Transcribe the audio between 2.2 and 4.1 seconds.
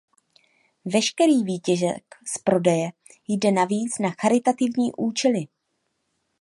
z prodeje jde navíc na